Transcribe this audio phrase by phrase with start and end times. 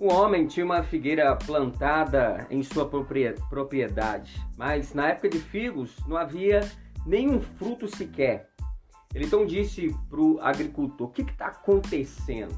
[0.00, 6.16] O homem tinha uma figueira plantada em sua propriedade, mas na época de figos não
[6.16, 6.60] havia
[7.04, 8.48] nenhum fruto sequer.
[9.12, 12.56] Ele então disse para o agricultor: O que está acontecendo?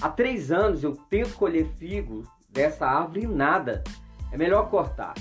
[0.00, 3.82] Há três anos eu tento colher figos dessa árvore e nada.
[4.30, 5.14] É melhor cortar.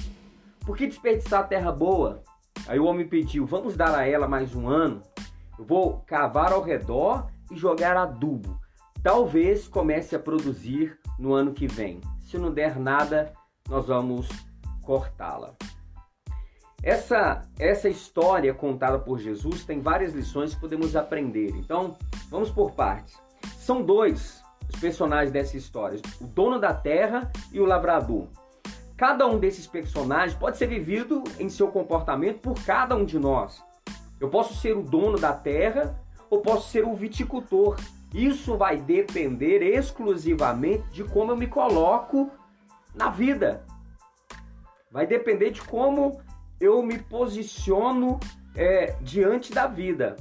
[0.64, 2.22] Por que desperdiçar terra boa?
[2.68, 5.02] Aí o homem pediu: Vamos dar a ela mais um ano.
[5.58, 8.60] Eu vou cavar ao redor e jogar adubo.
[9.08, 12.02] Talvez comece a produzir no ano que vem.
[12.26, 13.32] Se não der nada,
[13.70, 14.28] nós vamos
[14.84, 15.56] cortá-la.
[16.84, 21.52] Essa, essa história contada por Jesus tem várias lições que podemos aprender.
[21.56, 21.96] Então,
[22.30, 23.18] vamos por partes.
[23.58, 28.28] São dois os personagens dessa história: o dono da terra e o lavrador.
[28.98, 33.64] Cada um desses personagens pode ser vivido em seu comportamento por cada um de nós.
[34.20, 35.98] Eu posso ser o dono da terra
[36.30, 37.78] ou posso ser o viticultor.
[38.14, 42.32] Isso vai depender exclusivamente de como eu me coloco
[42.96, 43.66] na vida.
[44.92, 46.22] Vai depender de como
[46.60, 48.20] eu me posiciono
[48.56, 50.16] é, diante da vida.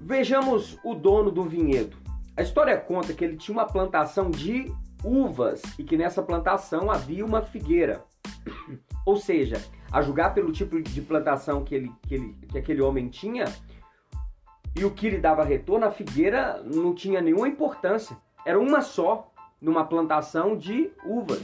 [0.00, 1.96] Vejamos o dono do vinhedo.
[2.36, 4.72] A história conta que ele tinha uma plantação de
[5.02, 8.04] uvas e que nessa plantação havia uma figueira.
[9.04, 9.60] Ou seja,
[9.90, 13.46] a julgar pelo tipo de plantação que, ele, que, ele, que aquele homem tinha,
[14.78, 18.16] e o que lhe dava retorno, a figueira não tinha nenhuma importância.
[18.44, 21.42] Era uma só numa plantação de uvas.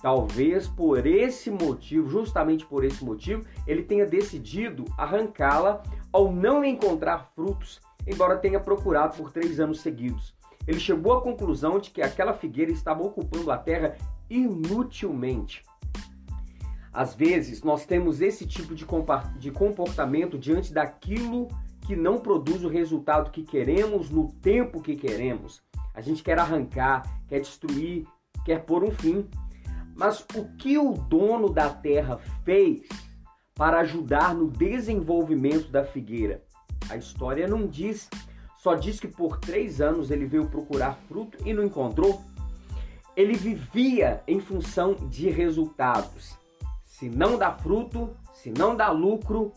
[0.00, 7.32] Talvez por esse motivo, justamente por esse motivo, ele tenha decidido arrancá-la ao não encontrar
[7.34, 10.32] frutos, embora tenha procurado por três anos seguidos.
[10.68, 13.96] Ele chegou à conclusão de que aquela figueira estava ocupando a terra
[14.30, 15.64] inutilmente.
[16.92, 21.54] Às vezes, nós temos esse tipo de comportamento diante daquilo que
[21.94, 25.62] não produz o resultado que queremos no tempo que queremos.
[25.94, 28.06] A gente quer arrancar, quer destruir,
[28.44, 29.28] quer pôr um fim.
[29.94, 32.88] Mas o que o dono da terra fez
[33.54, 36.42] para ajudar no desenvolvimento da figueira?
[36.90, 38.08] A história não diz,
[38.58, 42.22] só diz que por três anos ele veio procurar fruto e não encontrou.
[43.16, 46.36] Ele vivia em função de resultados.
[46.84, 49.52] Se não dá fruto, se não dá lucro,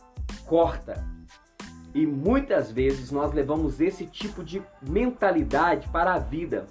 [0.46, 1.19] corta.
[1.94, 6.68] E muitas vezes nós levamos esse tipo de mentalidade para a vida.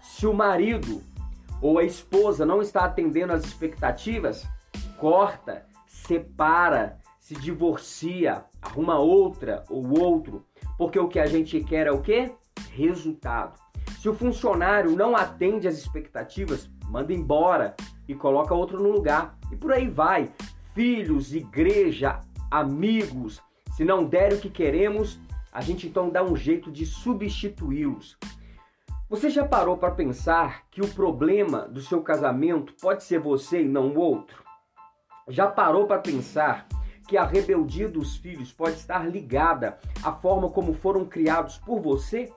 [0.00, 1.02] Se o marido
[1.62, 4.46] ou a esposa não está atendendo às expectativas,
[4.98, 10.44] corta, separa, se divorcia, arruma outra ou outro,
[10.76, 12.32] porque o que a gente quer é o quê?
[12.72, 13.58] Resultado.
[14.00, 17.74] Se o funcionário não atende às expectativas, manda embora
[18.08, 19.38] e coloca outro no lugar.
[19.52, 20.32] E por aí vai.
[20.74, 23.40] Filhos, igreja, amigos,
[23.80, 25.18] se não der o que queremos,
[25.50, 28.18] a gente então dá um jeito de substituí-los.
[29.08, 33.68] Você já parou para pensar que o problema do seu casamento pode ser você e
[33.68, 34.44] não o outro?
[35.28, 36.68] Já parou para pensar
[37.08, 42.30] que a rebeldia dos filhos pode estar ligada à forma como foram criados por você?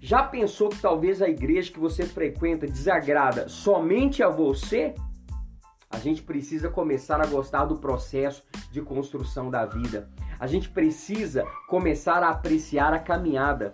[0.00, 4.94] Já pensou que talvez a igreja que você frequenta desagrada somente a você?
[5.94, 10.10] A gente precisa começar a gostar do processo de construção da vida.
[10.40, 13.72] A gente precisa começar a apreciar a caminhada,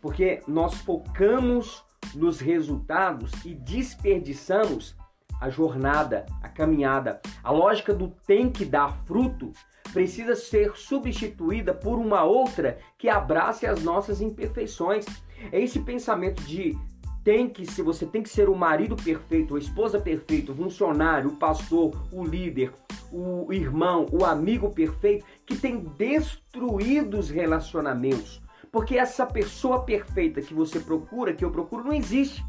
[0.00, 1.84] porque nós focamos
[2.14, 4.96] nos resultados e desperdiçamos
[5.38, 7.20] a jornada, a caminhada.
[7.44, 9.52] A lógica do tem que dar fruto
[9.92, 15.04] precisa ser substituída por uma outra que abrace as nossas imperfeições.
[15.52, 16.74] É esse pensamento de
[17.22, 21.30] tem que se você tem que ser o marido perfeito, a esposa perfeita, o funcionário,
[21.30, 22.72] o pastor, o líder,
[23.12, 28.40] o irmão, o amigo perfeito que tem destruído os relacionamentos.
[28.72, 32.44] Porque essa pessoa perfeita que você procura, que eu procuro, não existe.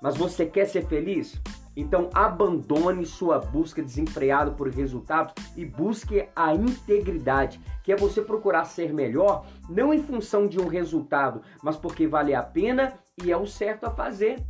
[0.00, 1.40] Mas você quer ser feliz?
[1.76, 8.64] Então abandone sua busca desenfreada por resultados e busque a integridade, que é você procurar
[8.64, 13.36] ser melhor, não em função de um resultado, mas porque vale a pena e é
[13.36, 14.44] o certo a fazer.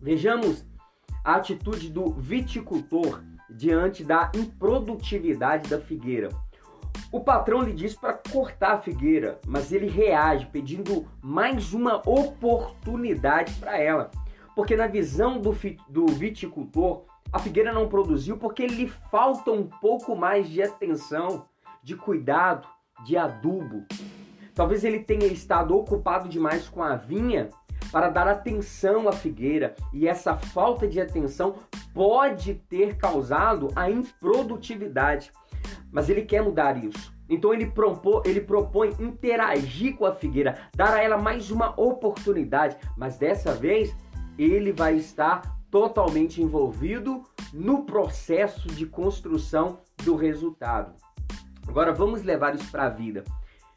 [0.00, 0.66] Vejamos
[1.24, 6.28] a atitude do viticultor diante da improdutividade da figueira.
[7.10, 13.54] O patrão lhe diz para cortar a figueira, mas ele reage pedindo mais uma oportunidade
[13.54, 14.10] para ela.
[14.54, 15.56] Porque na visão do,
[15.88, 21.46] do viticultor, a figueira não produziu porque lhe falta um pouco mais de atenção,
[21.82, 22.68] de cuidado,
[23.04, 23.84] de adubo.
[24.54, 27.50] Talvez ele tenha estado ocupado demais com a vinha
[27.90, 31.54] para dar atenção à figueira, e essa falta de atenção
[31.92, 35.30] pode ter causado a improdutividade.
[35.92, 37.14] Mas ele quer mudar isso.
[37.28, 42.76] Então ele, propô, ele propõe interagir com a figueira, dar a ela mais uma oportunidade,
[42.96, 43.94] mas dessa vez
[44.38, 47.22] ele vai estar totalmente envolvido
[47.52, 50.94] no processo de construção do resultado.
[51.66, 53.24] Agora vamos levar isso para a vida.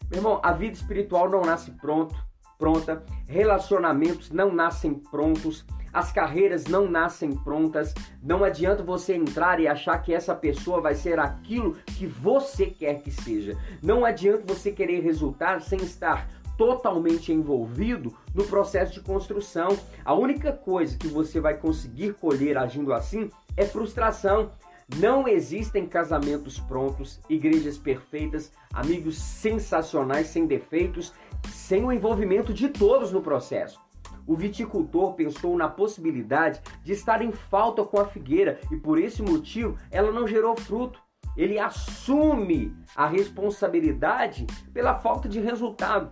[0.09, 2.15] Meu irmão, a vida espiritual não nasce pronto,
[2.57, 7.93] pronta, relacionamentos não nascem prontos, as carreiras não nascem prontas.
[8.21, 13.01] Não adianta você entrar e achar que essa pessoa vai ser aquilo que você quer
[13.01, 13.57] que seja.
[13.81, 16.27] Não adianta você querer resultar sem estar
[16.57, 19.77] totalmente envolvido no processo de construção.
[20.03, 24.51] A única coisa que você vai conseguir colher agindo assim é frustração.
[24.95, 31.13] Não existem casamentos prontos, igrejas perfeitas, amigos sensacionais, sem defeitos,
[31.49, 33.79] sem o envolvimento de todos no processo.
[34.25, 39.21] O viticultor pensou na possibilidade de estar em falta com a figueira e por esse
[39.21, 41.01] motivo ela não gerou fruto.
[41.35, 46.11] Ele assume a responsabilidade pela falta de resultado.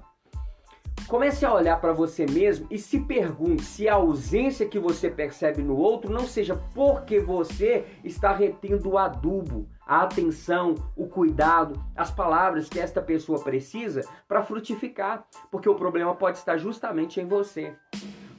[1.07, 5.61] Comece a olhar para você mesmo e se pergunte se a ausência que você percebe
[5.61, 12.09] no outro não seja porque você está retendo o adubo, a atenção, o cuidado, as
[12.09, 17.75] palavras que esta pessoa precisa para frutificar, porque o problema pode estar justamente em você.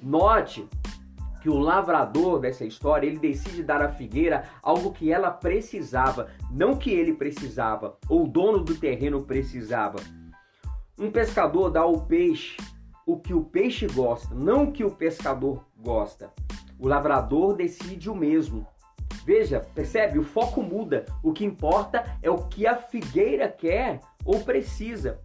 [0.03, 0.69] Note
[1.41, 6.77] que o lavrador dessa história, ele decide dar à figueira algo que ela precisava, não
[6.77, 10.01] que ele precisava, ou o dono do terreno precisava.
[10.99, 12.57] Um pescador dá ao peixe
[13.07, 16.33] o que o peixe gosta, não o que o pescador gosta.
[16.79, 18.67] O lavrador decide o mesmo.
[19.25, 20.19] Veja, percebe?
[20.19, 21.05] O foco muda.
[21.23, 25.21] O que importa é o que a figueira quer ou precisa.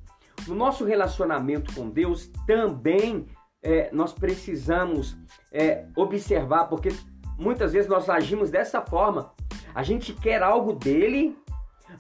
[0.48, 3.28] No nosso relacionamento com Deus também
[3.64, 5.18] é, nós precisamos
[5.52, 6.90] é, observar, porque
[7.38, 9.32] muitas vezes nós agimos dessa forma.
[9.74, 11.38] A gente quer algo dele,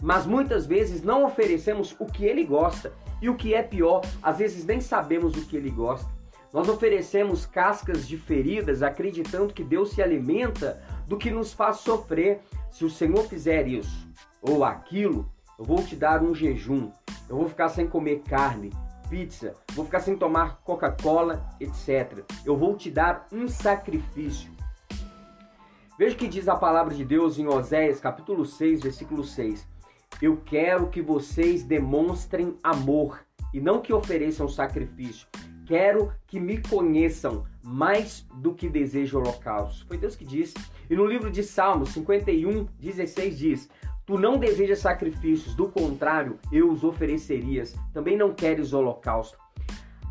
[0.02, 2.92] mas muitas vezes não oferecemos o que ele gosta.
[3.22, 6.10] E o que é pior, às vezes nem sabemos o que ele gosta.
[6.52, 12.42] Nós oferecemos cascas de feridas acreditando que Deus se alimenta do que nos faz sofrer.
[12.72, 14.10] Se o Senhor fizer isso
[14.42, 16.92] ou aquilo, eu vou te dar um jejum.
[17.30, 18.72] Eu vou ficar sem comer carne,
[19.10, 22.26] pizza, vou ficar sem tomar Coca-Cola, etc.
[22.44, 24.52] Eu vou te dar um sacrifício.
[25.98, 29.71] Veja o que diz a palavra de Deus em Oséias, capítulo 6, versículo 6.
[30.20, 33.20] Eu quero que vocês demonstrem amor
[33.54, 35.28] e não que ofereçam sacrifício.
[35.66, 39.86] Quero que me conheçam mais do que desejo holocausto.
[39.88, 40.56] Foi Deus que disse.
[40.90, 43.70] E no livro de Salmos 51, 16 diz:
[44.06, 47.76] Tu não desejas sacrifícios, do contrário, eu os oferecerias.
[47.94, 49.38] Também não queres holocausto.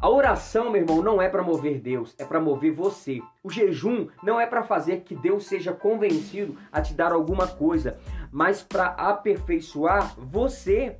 [0.00, 3.20] A oração, meu irmão, não é para mover Deus, é para mover você.
[3.44, 8.00] O jejum não é para fazer que Deus seja convencido a te dar alguma coisa,
[8.30, 10.98] mas para aperfeiçoar você,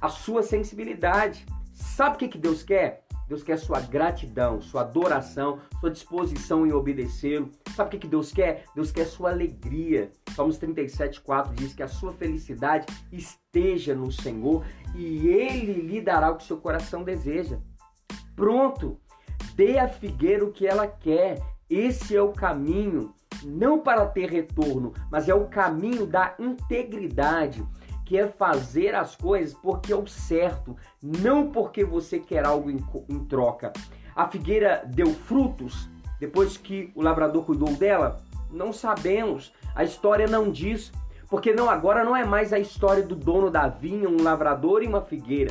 [0.00, 1.46] a sua sensibilidade.
[1.72, 3.04] Sabe o que, que Deus quer?
[3.28, 7.50] Deus quer sua gratidão, sua adoração, sua disposição em obedecê-lo.
[7.74, 8.64] Sabe o que, que Deus quer?
[8.74, 10.10] Deus quer sua alegria.
[10.34, 14.64] Salmos 37,4 diz que a sua felicidade esteja no Senhor
[14.94, 17.58] e Ele lhe dará o que seu coração deseja.
[18.36, 19.00] Pronto!
[19.54, 21.40] Dê à figueira o que ela quer.
[21.70, 23.14] Esse é o caminho,
[23.44, 27.66] não para ter retorno, mas é o caminho da integridade,
[28.04, 32.78] que é fazer as coisas porque é o certo, não porque você quer algo em,
[33.08, 33.72] em troca.
[34.14, 35.88] A figueira deu frutos
[36.20, 38.18] depois que o lavrador cuidou dela?
[38.50, 39.52] Não sabemos.
[39.74, 40.92] A história não diz.
[41.28, 44.86] Porque não agora não é mais a história do dono da vinha, um lavrador e
[44.86, 45.50] uma figueira.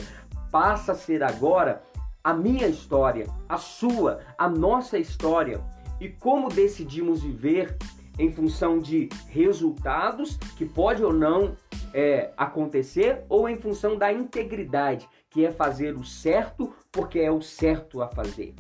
[0.52, 1.82] Passa a ser agora
[2.24, 5.60] a minha história, a sua, a nossa história
[6.02, 7.78] e como decidimos viver
[8.18, 11.56] em função de resultados que pode ou não
[11.94, 17.40] é, acontecer ou em função da integridade, que é fazer o certo porque é o
[17.40, 18.56] certo a fazer.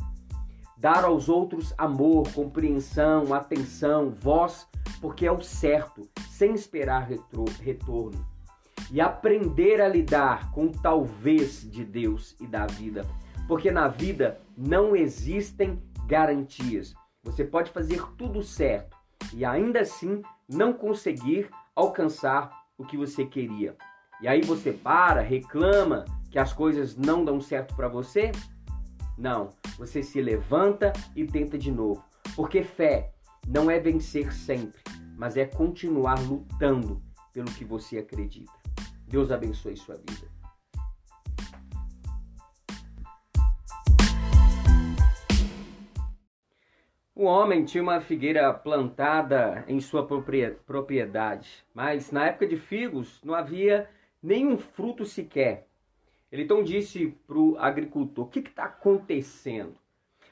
[0.77, 4.67] Dar aos outros amor, compreensão, atenção, voz,
[5.01, 7.10] porque é o certo, sem esperar
[7.60, 8.24] retorno.
[8.91, 13.05] E aprender a lidar com o talvez de Deus e da vida,
[13.48, 16.93] porque na vida não existem garantias.
[17.23, 18.97] Você pode fazer tudo certo
[19.33, 23.75] e ainda assim não conseguir alcançar o que você queria.
[24.21, 28.31] E aí você para, reclama que as coisas não dão certo para você?
[29.17, 32.03] Não, você se levanta e tenta de novo.
[32.35, 33.13] Porque fé
[33.47, 34.81] não é vencer sempre,
[35.15, 37.01] mas é continuar lutando
[37.31, 38.51] pelo que você acredita.
[39.07, 40.30] Deus abençoe sua vida.
[47.21, 53.35] O homem tinha uma figueira plantada em sua propriedade, mas na época de figos não
[53.35, 53.87] havia
[54.23, 55.67] nenhum fruto sequer.
[56.31, 59.75] Ele então disse para o agricultor: O que está acontecendo?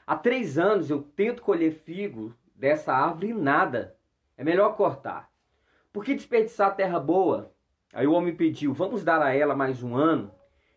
[0.04, 3.96] Há três anos eu tento colher figo dessa árvore nada.
[4.36, 5.30] É melhor cortar.
[5.92, 7.52] Por que desperdiçar terra boa?
[7.92, 10.34] Aí o homem pediu: Vamos dar a ela mais um ano.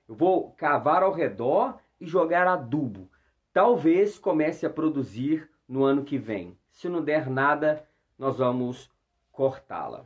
[0.07, 3.09] Eu vou cavar ao redor e jogar adubo.
[3.51, 6.55] Talvez comece a produzir no ano que vem.
[6.71, 7.83] Se não der nada,
[8.15, 8.91] nós vamos
[9.31, 10.05] cortá-la.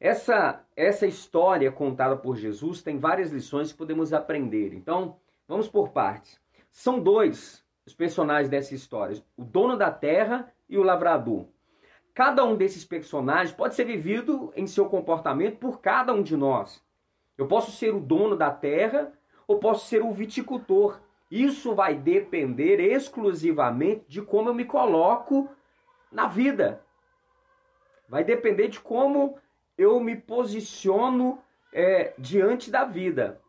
[0.00, 4.72] Essa, essa história contada por Jesus tem várias lições que podemos aprender.
[4.72, 6.40] Então, vamos por partes.
[6.70, 11.46] São dois os personagens dessa história: o dono da terra e o lavrador.
[12.14, 16.82] Cada um desses personagens pode ser vivido em seu comportamento por cada um de nós.
[17.36, 19.12] Eu posso ser o dono da terra
[19.46, 20.98] ou posso ser o viticultor.
[21.30, 25.48] Isso vai depender exclusivamente de como eu me coloco
[26.10, 26.82] na vida.
[28.08, 29.38] Vai depender de como
[29.78, 31.38] eu me posiciono
[31.72, 33.40] é, diante da vida.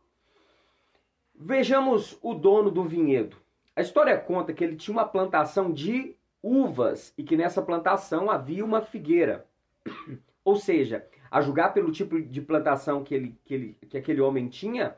[1.33, 3.35] Vejamos o dono do vinhedo.
[3.75, 8.63] A história conta que ele tinha uma plantação de uvas e que nessa plantação havia
[8.63, 9.47] uma figueira.
[10.45, 14.47] Ou seja, a julgar pelo tipo de plantação que, ele, que, ele, que aquele homem
[14.47, 14.95] tinha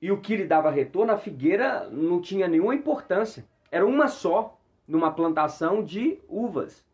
[0.00, 3.44] e o que lhe dava retorno, a figueira não tinha nenhuma importância.
[3.70, 6.86] Era uma só numa plantação de uvas.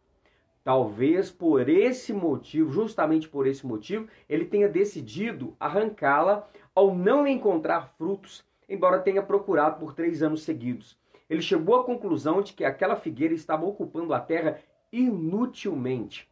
[0.65, 7.93] Talvez por esse motivo, justamente por esse motivo, ele tenha decidido arrancá-la ao não encontrar
[7.99, 10.99] frutos, embora tenha procurado por três anos seguidos.
[11.29, 14.59] Ele chegou à conclusão de que aquela figueira estava ocupando a terra
[14.91, 16.29] inutilmente.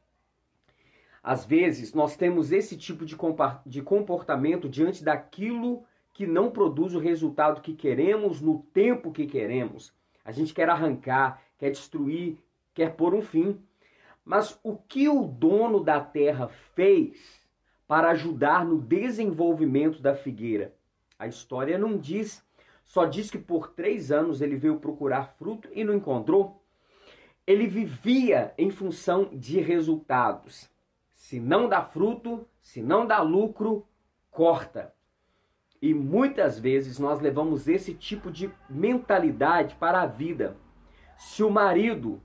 [1.22, 7.60] Às vezes, nós temos esse tipo de comportamento diante daquilo que não produz o resultado
[7.60, 9.92] que queremos no tempo que queremos.
[10.24, 12.38] A gente quer arrancar, quer destruir,
[12.74, 13.60] quer pôr um fim.
[14.24, 17.42] Mas o que o dono da terra fez
[17.88, 20.74] para ajudar no desenvolvimento da figueira?
[21.18, 22.44] A história não diz,
[22.84, 26.62] só diz que por três anos ele veio procurar fruto e não encontrou.
[27.46, 30.70] Ele vivia em função de resultados.
[31.14, 33.86] Se não dá fruto, se não dá lucro,
[34.30, 34.94] corta.
[35.82, 40.56] E muitas vezes nós levamos esse tipo de mentalidade para a vida.
[41.16, 42.22] Se o marido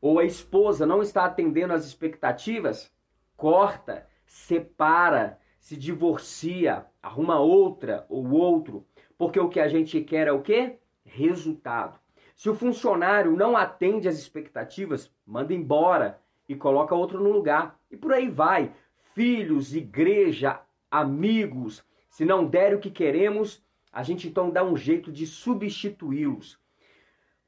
[0.00, 2.92] ou a esposa não está atendendo às expectativas,
[3.36, 8.84] corta, separa, se divorcia, arruma outra ou outro,
[9.16, 10.80] porque o que a gente quer é o quê?
[11.04, 12.00] Resultado.
[12.34, 17.78] Se o funcionário não atende às expectativas, manda embora e coloca outro no lugar.
[17.88, 18.72] E por aí vai.
[19.14, 20.60] Filhos, igreja,
[20.90, 21.84] amigos,
[22.16, 26.58] se não der o que queremos, a gente então dá um jeito de substituí-los.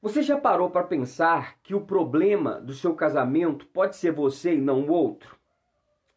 [0.03, 4.61] Você já parou para pensar que o problema do seu casamento pode ser você e
[4.61, 5.39] não o outro?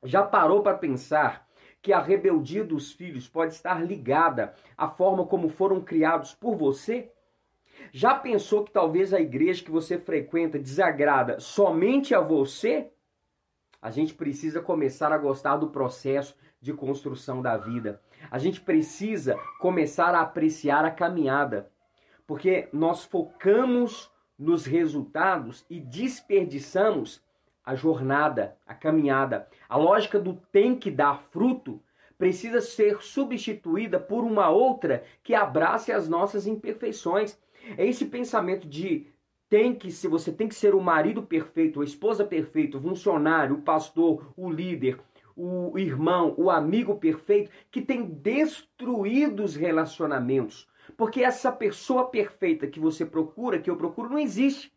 [0.03, 1.47] Já parou para pensar
[1.81, 7.09] que a rebeldia dos filhos pode estar ligada à forma como foram criados por você?
[7.93, 12.91] Já pensou que talvez a igreja que você frequenta desagrada somente a você?
[13.81, 18.01] A gente precisa começar a gostar do processo de construção da vida.
[18.29, 21.71] A gente precisa começar a apreciar a caminhada
[22.27, 24.09] porque nós focamos
[24.39, 27.21] nos resultados e desperdiçamos
[27.63, 29.47] a jornada, a caminhada.
[29.67, 31.81] A lógica do tem que dar fruto
[32.17, 37.37] precisa ser substituída por uma outra que abrace as nossas imperfeições.
[37.77, 39.07] É esse pensamento de
[39.49, 43.55] tem que se você tem que ser o marido perfeito, a esposa perfeita, o funcionário,
[43.55, 44.97] o pastor, o líder,
[45.35, 50.67] o irmão, o amigo perfeito que tem destruído os relacionamentos.
[50.97, 54.73] Porque essa pessoa perfeita que você procura, que eu procuro, não existe.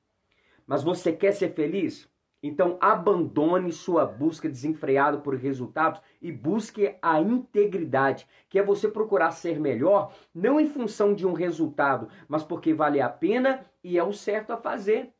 [0.66, 2.08] Mas você quer ser feliz?
[2.42, 9.30] Então abandone sua busca desenfreada por resultados e busque a integridade, que é você procurar
[9.30, 14.04] ser melhor, não em função de um resultado, mas porque vale a pena e é
[14.04, 15.10] o certo a fazer.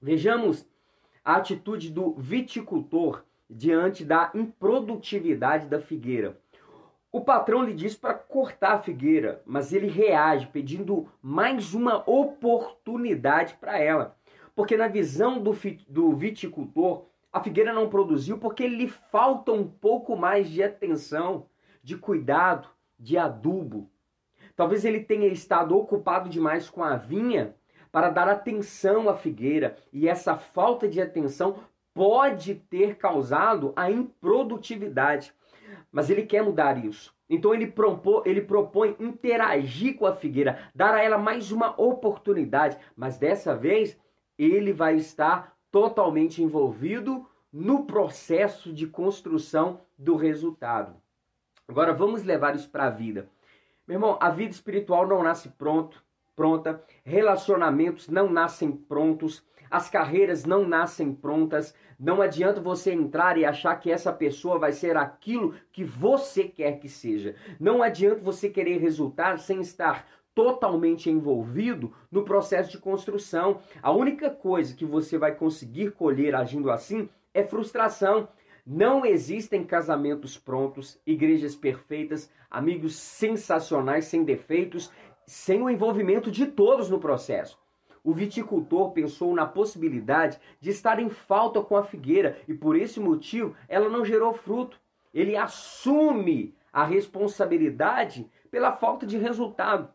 [0.00, 0.66] Vejamos
[1.22, 6.38] a atitude do viticultor diante da improdutividade da figueira.
[7.12, 13.54] O patrão lhe diz para cortar a figueira, mas ele reage pedindo mais uma oportunidade
[13.54, 14.16] para ela.
[14.54, 15.52] Porque na visão do,
[15.88, 21.46] do viticultor, a figueira não produziu porque lhe falta um pouco mais de atenção,
[21.82, 23.90] de cuidado, de adubo.
[24.54, 27.56] Talvez ele tenha estado ocupado demais com a vinha
[27.90, 31.56] para dar atenção à figueira, e essa falta de atenção
[31.94, 35.32] pode ter causado a improdutividade.
[35.90, 37.14] Mas ele quer mudar isso.
[37.28, 42.76] Então ele, propô, ele propõe interagir com a figueira, dar a ela mais uma oportunidade,
[42.96, 43.96] mas dessa vez
[44.36, 50.96] ele vai estar totalmente envolvido no processo de construção do resultado.
[51.68, 53.28] Agora vamos levar isso para a vida.
[53.86, 56.04] Meu irmão, a vida espiritual não nasce pronto,
[56.34, 61.74] pronta, relacionamentos não nascem prontos, As carreiras não nascem prontas.
[61.98, 66.80] Não adianta você entrar e achar que essa pessoa vai ser aquilo que você quer
[66.80, 67.36] que seja.
[67.58, 73.60] Não adianta você querer resultar sem estar totalmente envolvido no processo de construção.
[73.82, 78.28] A única coisa que você vai conseguir colher agindo assim é frustração.
[78.66, 84.90] Não existem casamentos prontos, igrejas perfeitas, amigos sensacionais, sem defeitos,
[85.26, 87.58] sem o envolvimento de todos no processo.
[88.02, 92.98] O viticultor pensou na possibilidade de estar em falta com a figueira e por esse
[92.98, 94.80] motivo ela não gerou fruto.
[95.12, 99.88] Ele assume a responsabilidade pela falta de resultado.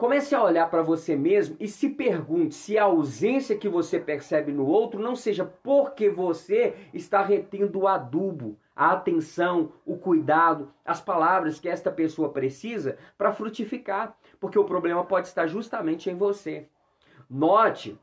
[0.00, 4.50] Comece a olhar para você mesmo e se pergunte se a ausência que você percebe
[4.50, 11.02] no outro não seja porque você está retendo o adubo, a atenção, o cuidado, as
[11.02, 16.66] palavras que esta pessoa precisa para frutificar, porque o problema pode estar justamente em você.
[17.30, 17.96] Note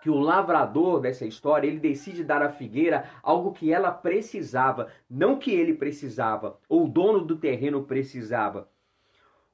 [0.00, 5.36] que o lavrador dessa história, ele decide dar à figueira algo que ela precisava, não
[5.36, 8.68] que ele precisava, ou o dono do terreno precisava.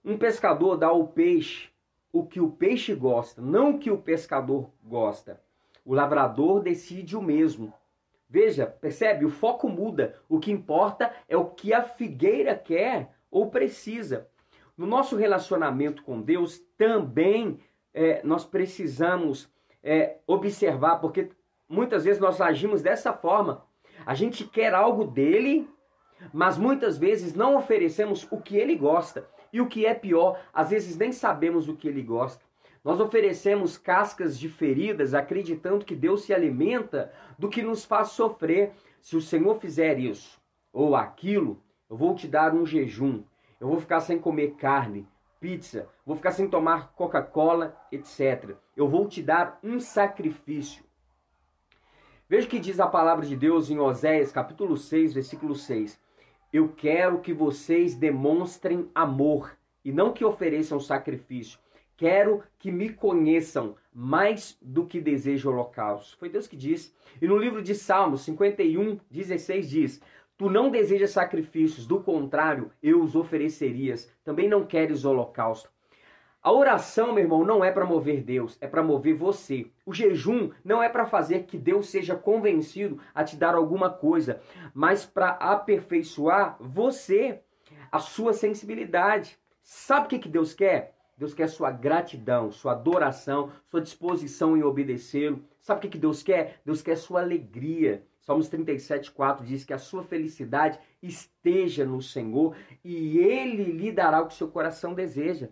[0.04, 1.70] Um pescador dá ao peixe
[2.12, 5.40] o que o peixe gosta, não o que o pescador gosta.
[5.84, 7.72] O lavrador decide o mesmo.
[8.28, 9.24] Veja, percebe?
[9.24, 10.16] O foco muda.
[10.28, 14.28] O que importa é o que a figueira quer ou precisa.
[14.76, 17.58] No nosso relacionamento com Deus, também
[17.92, 19.50] é, nós precisamos
[19.82, 21.30] é, observar, porque
[21.68, 23.64] muitas vezes nós agimos dessa forma.
[24.06, 25.68] A gente quer algo dele,
[26.32, 29.28] mas muitas vezes não oferecemos o que ele gosta.
[29.52, 32.44] E o que é pior, às vezes nem sabemos o que ele gosta.
[32.84, 38.72] Nós oferecemos cascas de feridas acreditando que Deus se alimenta do que nos faz sofrer.
[39.00, 40.40] Se o Senhor fizer isso
[40.72, 43.22] ou aquilo, eu vou te dar um jejum.
[43.60, 45.06] Eu vou ficar sem comer carne,
[45.40, 48.56] pizza, vou ficar sem tomar Coca-Cola, etc.
[48.76, 50.84] Eu vou te dar um sacrifício.
[52.28, 55.98] Veja o que diz a palavra de Deus em Oséias, capítulo 6, versículo 6.
[56.52, 61.58] Eu quero que vocês demonstrem amor e não que ofereçam sacrifício.
[61.96, 66.16] Quero que me conheçam mais do que desejo holocausto.
[66.16, 66.94] Foi Deus que disse.
[67.20, 70.02] E no livro de Salmos 51, 16 diz:
[70.38, 74.08] Tu não desejas sacrifícios, do contrário, eu os oferecerias.
[74.22, 75.68] Também não queres holocausto.
[76.40, 79.66] A oração, meu irmão, não é para mover Deus, é para mover você.
[79.84, 84.40] O jejum não é para fazer que Deus seja convencido a te dar alguma coisa,
[84.72, 87.40] mas para aperfeiçoar você,
[87.90, 89.36] a sua sensibilidade.
[89.60, 90.94] Sabe o que, que Deus quer?
[91.16, 95.44] Deus quer sua gratidão, sua adoração, sua disposição em obedecê-lo.
[95.60, 96.60] Sabe o que, que Deus quer?
[96.64, 98.06] Deus quer sua alegria.
[98.28, 104.20] Salmos 37, 4 diz que a sua felicidade esteja no Senhor e Ele lhe dará
[104.20, 105.48] o que seu coração deseja.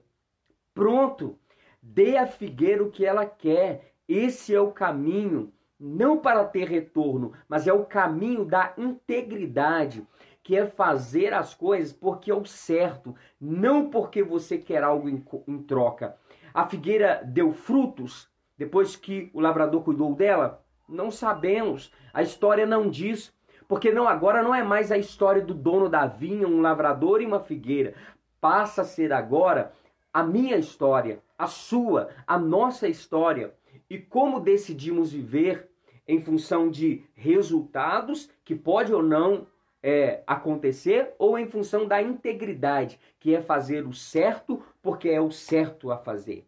[0.74, 1.38] Pronto!
[1.80, 3.94] Dê à figueira o que ela quer.
[4.06, 10.06] Esse é o caminho, não para ter retorno, mas é o caminho da integridade
[10.42, 15.24] que é fazer as coisas porque é o certo, não porque você quer algo em,
[15.48, 16.14] em troca.
[16.52, 20.65] A figueira deu frutos depois que o lavrador cuidou dela?
[20.88, 21.92] Não sabemos.
[22.12, 23.34] A história não diz.
[23.68, 27.26] Porque não agora não é mais a história do dono da vinha, um lavrador e
[27.26, 27.94] uma figueira.
[28.40, 29.72] Passa a ser agora
[30.12, 33.52] a minha história, a sua, a nossa história.
[33.90, 35.68] E como decidimos viver
[36.06, 39.46] em função de resultados que pode ou não
[39.82, 45.30] é, acontecer ou em função da integridade, que é fazer o certo porque é o
[45.30, 46.46] certo a fazer.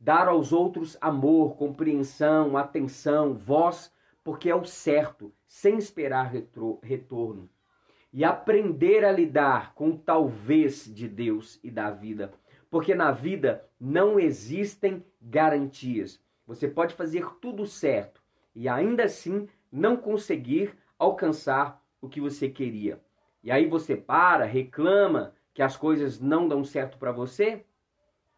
[0.00, 3.92] Dar aos outros amor, compreensão, atenção, voz,
[4.24, 6.32] porque é o certo, sem esperar
[6.82, 7.50] retorno.
[8.10, 12.32] E aprender a lidar com o talvez de Deus e da vida,
[12.70, 16.18] porque na vida não existem garantias.
[16.46, 18.22] Você pode fazer tudo certo
[18.54, 22.98] e ainda assim não conseguir alcançar o que você queria.
[23.42, 27.64] E aí você para, reclama que as coisas não dão certo para você?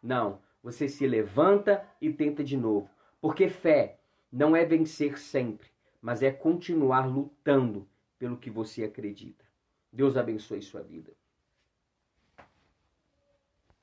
[0.03, 2.89] Não, você se levanta e tenta de novo.
[3.21, 3.99] Porque fé
[4.31, 5.69] não é vencer sempre,
[6.01, 9.45] mas é continuar lutando pelo que você acredita.
[9.93, 11.13] Deus abençoe sua vida.